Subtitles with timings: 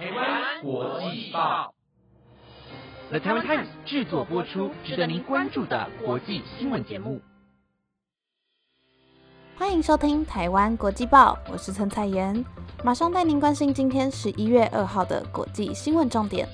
[0.00, 1.74] 台湾国际报
[3.10, 7.20] ，The Taiwan Times 制作播出，值得您关注的国际新闻节目。
[9.58, 12.42] 欢迎收听台湾国际报，我是陈彩妍，
[12.82, 16.48] 马上带您关心今天十一月二号的国际新闻重点。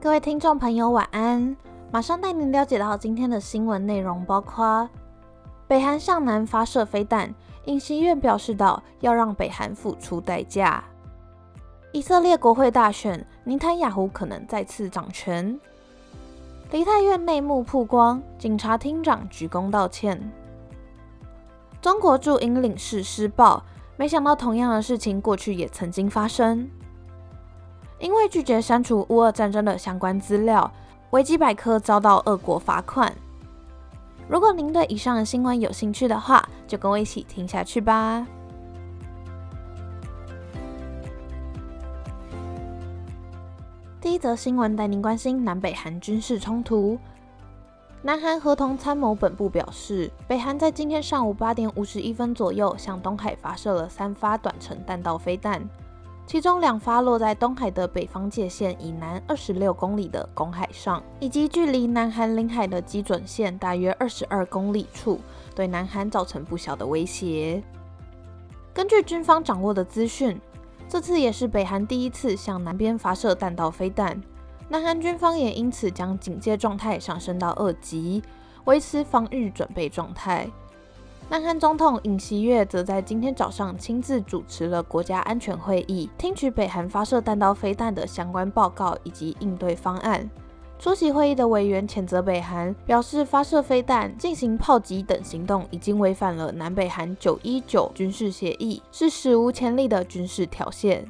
[0.00, 1.56] 各位听众朋友，晚安！
[1.92, 4.90] 马上带您了解到今天的新闻内容，包括
[5.68, 7.32] 北韩向南发射飞弹，
[7.68, 10.82] 尹锡悦表示到要让北韩付出代价。
[11.92, 15.58] 以色列国会大选，尼坦雅胡可能再次掌权。
[16.70, 20.18] 梨泰院内幕曝光，警察厅长鞠躬道歉。
[21.82, 23.62] 中国驻英领事施暴，
[23.98, 26.70] 没想到同样的事情过去也曾经发生。
[27.98, 30.72] 因为拒绝删除乌俄战争的相关资料，
[31.10, 33.14] 维基百科遭到俄国罚款。
[34.28, 38.26] 如果您对以上的新闻有兴趣的话，就跟我一起听下去吧。
[44.00, 46.98] 第一则新闻带您关心南北韩军事冲突。
[48.02, 55.60] 南韩合同参谋本部表示，北韩在今天上午八点五十一分左右向东海发射了三发短程弹道飞弹，
[56.28, 65.18] 其中两发落在东海的北方界线以南二十六公里的公海上，以及距离南韩领海的基准线大约二十二公里处，
[65.54, 67.62] 对南韩造成不小的威胁。
[68.74, 70.38] 根据军方掌握的资讯。
[70.90, 74.18] 这次也是北韩第一次向南边发射弹道飞弹，
[74.70, 78.22] 南韩军方也因此将警戒状态上升到二级，
[78.64, 80.48] 维持防御准备状态。
[81.30, 90.28] 南韩总统尹锡悦则在今天早上亲自主持了国家安全会议，听取北韩发射弹道飞弹的相关报告以及应对方案。
[90.78, 101.04] 出席会议的委员谴责北韩，表示发射飞弹、进行炮击等行动已经违反了南北韩九一九军事协议，是史无前例的军事挑衅。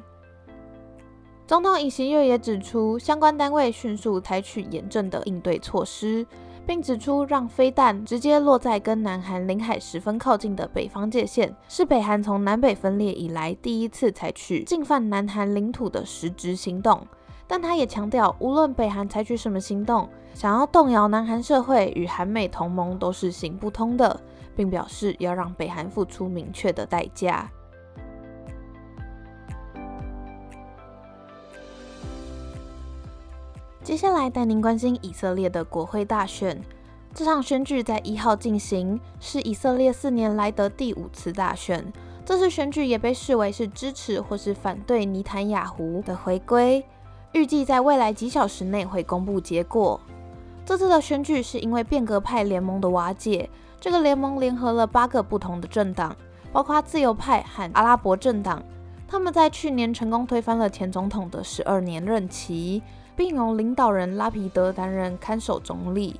[1.47, 6.27] 总统尹锡悦也指出，相关单位迅速采取严正的应对措施，
[6.65, 17.05] 并指出让飞弹直接落在跟南韩领海十分靠近的北方界线，是北韩从南北分裂以来第一次采取进犯南韩领土的实质行动。
[17.47, 24.19] 但他也强调，无论北韩采取什么行动，想要动摇南韩社会与韩美同盟都是行不通的，
[24.55, 27.49] 并表示要让北韩付出明确的代价。
[33.89, 36.61] 接下来带您关心以色列的国会大选，
[37.11, 41.91] 这场选举在一号进行，是以色列四年来的第五次大选。
[42.23, 46.85] 这次选举也被视为是支持或是反对尼坦雅胡的回归。
[47.31, 49.99] 预计在未来几小时内会公布结果。
[50.63, 53.49] 这次的选举是因为变革派联盟的瓦解，
[53.79, 56.15] 这个联盟联合了八个不同的政党，
[56.53, 58.61] 包括自由派和阿拉伯政党。
[59.07, 62.83] 他们在去年成功推翻了前总统的十二年任期，
[63.19, 66.17] 并由领导人拉皮德担任看守总理。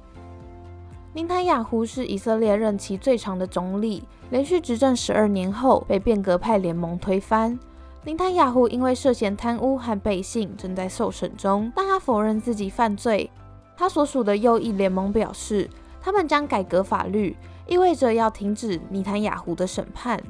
[1.14, 7.58] 林坦雅胡是以色列任期最长的总理，连续执政十二年后被变革派联盟推翻。
[8.04, 13.32] 林坦雅胡因为涉嫌贪污和背信，正在受审中，但他否认自己犯罪。
[13.78, 15.70] 他所属的右翼联盟表示，
[16.02, 17.34] 他们将改革法律，
[17.66, 20.22] 意味着要停止尼坦雅胡的审判。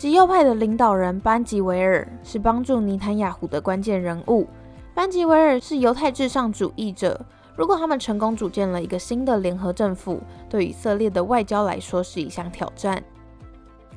[0.00, 4.46] 极右派的领导人班吉维尔是帮助尼坦雅胡的关键人物。
[4.94, 7.20] 班吉维尔是犹太至上主义者，
[7.54, 10.18] 如果他们成功组建了一个新的联合政府，
[10.48, 13.04] 对以色列的外交来说是一项挑战。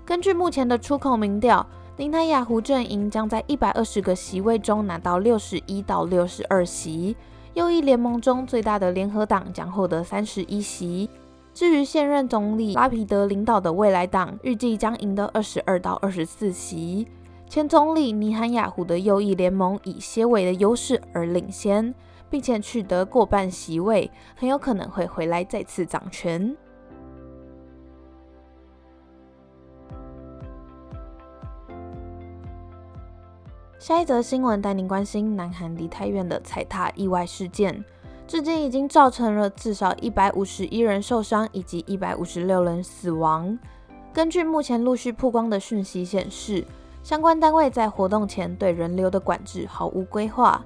[0.04, 1.66] 根据目前的出口民调，
[1.96, 7.16] 林泰雅胡阵营将在一百二十个席位中拿到六十一到六十二席，
[7.54, 11.10] 右翼联盟中最大的联合党将获得三十一席。
[11.54, 17.08] 至于现任总理拉皮德领导的未来党，预计将赢得二十二到二十四席。
[17.48, 21.94] 前总理尼罕雅胡的右翼联盟以些微的优势而领先，
[22.28, 26.58] 并且取得过半席位，很有可能会回来再次掌权。
[33.78, 37.84] 下一则新闻带您关心南韩梨泰院的踩踏意外事件，
[38.28, 43.58] 至今已经造成了至少一百五十一人受伤，以及一百五十六人死亡。
[44.14, 46.66] 根据目前陆续曝光的讯息显示，
[47.04, 50.64] 相关单位在活动前对人流的管制毫无规划。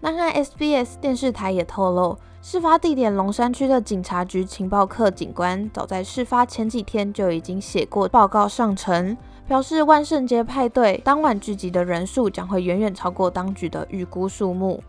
[0.00, 9.16] 南韩 SBS 电视台也透露，事发地点龙山区的警察局情报课警官，早在事发前几天就已经写过报告上呈。
[9.46, 14.82] 表示万圣节派对当晚聚集的人数将会远远超过当局的预估数目，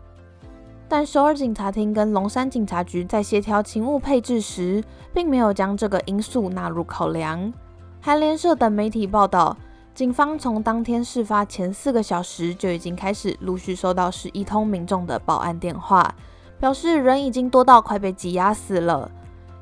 [0.96, 4.80] 但首尔警察厅跟龙山警察局在协调勤务配置时，
[5.12, 7.52] 并没有将这个因素纳入考量。
[8.00, 9.56] 韩联社等媒体报道，
[9.92, 16.14] 警方从当天事发前四个小时就已经开始陆续收到十一通民众的报案电话，
[16.60, 19.10] 表示人已经多到快被挤压死了，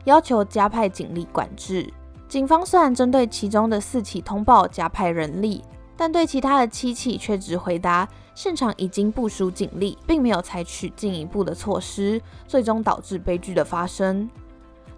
[0.04, 1.90] 要求加派警力管制。
[2.28, 5.64] 警方虽然针对其中的四起通报加派人力，
[6.02, 14.28] 但对其他的七起却只回答现场已经部署警力，并没有采取进一步的措施，最终导致悲剧的发生。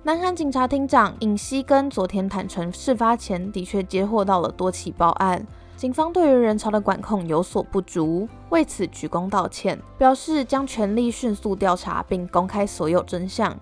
[0.02, 5.46] 南韩警察厅长尹锡根昨天坦诚，事发前的确接获到了多起报案，
[5.76, 13.54] 警方对于人潮的管控有所不足，为此鞠躬道歉，表示将全力迅速调查并公开所有真相。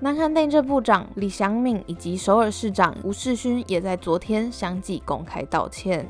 [0.00, 6.04] 南韩内政部长李祥敏以及首尔市长吴世勋也在昨天相继公开道歉。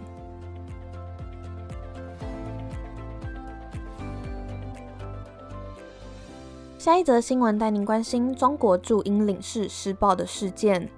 [6.78, 10.88] 下一则新闻带您关心中国驻英领事施暴的事件。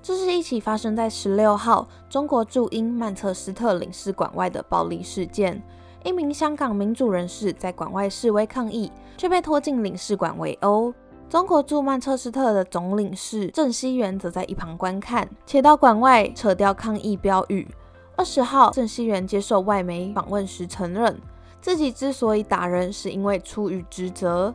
[0.00, 5.60] 这是一起发生在十六号中国驻英曼彻斯特领事馆外的暴力事件。
[6.04, 10.94] 一名香港民主人士在馆外示威抗议，却被拖进领事馆围殴。
[11.28, 17.66] 中国驻曼彻斯特的总领事郑熙元则在一旁观看，且到馆外扯掉抗议标语。
[18.14, 21.20] 二十号，郑熙元接受外媒访问时承认，
[21.60, 24.54] 自己之所以打人，是因为出于职责。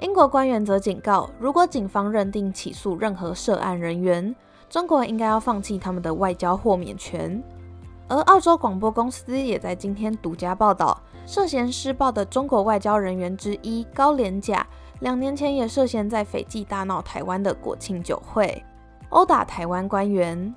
[0.00, 4.34] 英国官员则警告，如果警方认定起诉任何涉案人员，
[4.68, 7.42] 中国应该要放弃他们的外交豁免权。
[8.08, 14.66] 而澳洲广播公司也在今天独家报道，涉嫌施暴的中国外交人员之一高连甲，
[15.00, 18.62] 两年前也涉嫌在斐济大闹台湾的国庆酒会，
[19.10, 20.54] 殴打台湾官员。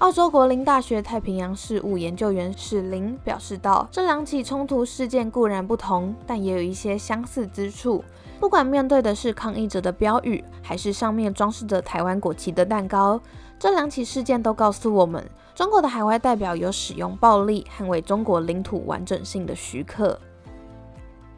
[0.00, 8.02] 澳洲国林大学太平洋事务研究员史林表示道：“这两起冲突事件固然不同，但也有一些相似之处。
[8.40, 13.20] 不管面对的是抗议者的标语，还是上面装饰着台湾国旗的蛋糕，
[13.58, 15.22] 这两起事件都告诉我们，
[15.54, 20.18] 中国的海外代表有使用暴力捍卫中国领土完整性的许可。”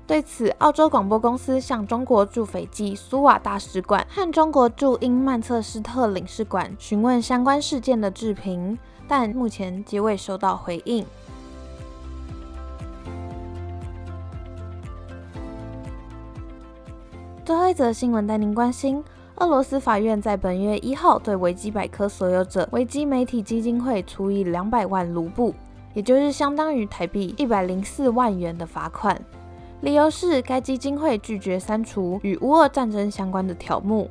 [0.05, 8.79] 对此，澳洲广播公司向中国驻斐济苏瓦大使馆和中国驻英曼彻斯特领事馆询问相关事件的置评，
[9.09, 11.07] 但目前皆未收到回应。
[17.45, 19.03] 最后一则新闻带您关心：
[19.37, 25.55] 俄罗斯法院在本月一号对维基百科所有者维基媒体基金会处以两百万卢布，
[25.95, 29.19] 也就是相当于台币一百零四万元的罚款。
[29.83, 34.09] 理由是该基金会拒绝删除与乌俄战争相关的条目。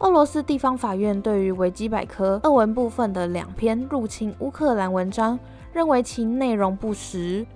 [0.00, 5.38] 俄罗斯地方法院对于维基百科俄文部分的两篇入侵乌克兰文章，
[5.72, 7.46] 认为其内容不实。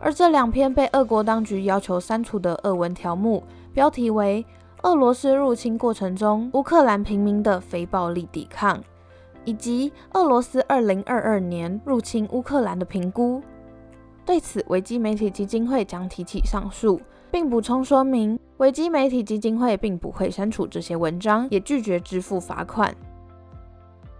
[0.00, 3.42] 而这两篇被俄国当局要求删除的俄文条目，
[3.74, 4.42] 标题为
[4.88, 8.78] 《俄罗斯入侵过程中乌克兰平民的非暴力抵抗》，
[9.44, 13.40] 以及《俄罗斯2022年入侵乌克兰的评估》。
[14.24, 17.00] 对此，维基媒体基金会将提起上诉，
[17.30, 22.94] 并补充说明，维基媒体基金会并不会删除这些文章，也拒绝支付罚款。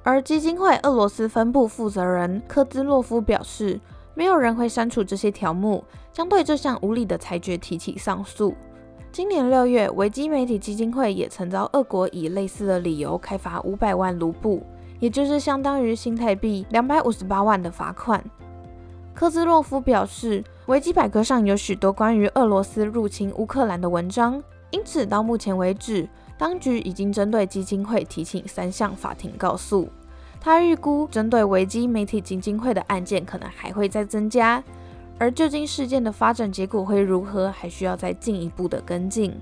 [0.02, 3.78] 而基金会俄罗斯分部负责人科兹洛夫表示，
[4.14, 8.54] 没有人会删除这些条目，将对这项无理的裁决提起上诉。
[9.12, 14.62] 今年六月，维基媒体基金会也曾遭俄国以类似的理由开罚五百万卢布，
[14.98, 18.24] 也就是相当于新台币两百五十八万的罚款。
[19.12, 29.88] 科兹洛夫表示，维基百科上有许多关于俄罗斯入侵乌克兰的文章，因此到目前为止，当局已经针对基金会提起三项法庭告诉。
[30.40, 34.62] 他预估，针对维基媒体基金会的案件可能还会再增加，
[35.18, 39.38] 而究竟事件的发展结果会如何，还需要再进一步的跟进。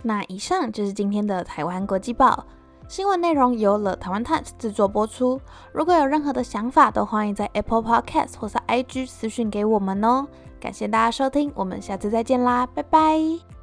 [0.00, 2.46] 那以上就是今天的台湾国际报。
[2.88, 5.38] 新闻内容由了台湾 Times 制作播出。
[5.72, 10.26] 如果有任何的想法，都欢迎在 Apple Podcast 或是 IG 私讯给我们哦。
[10.58, 13.57] 感谢大家收听，我们下次再见啦，拜拜。